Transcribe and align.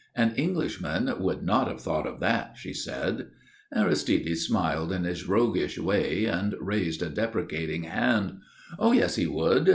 "An 0.15 0.33
Englishman 0.35 1.13
would 1.19 1.43
not 1.43 1.67
have 1.67 1.79
thought 1.79 2.07
of 2.07 2.19
that," 2.21 2.57
she 2.57 2.73
said. 2.73 3.27
Aristide 3.71 4.35
smiled 4.39 4.91
in 4.91 5.03
his 5.03 5.27
roguish 5.27 5.77
way 5.77 6.25
and 6.25 6.55
raised 6.59 7.03
a 7.03 7.09
deprecating 7.11 7.83
hand. 7.83 8.39
"Oh, 8.79 8.93
yes, 8.93 9.17
he 9.17 9.27
would. 9.27 9.69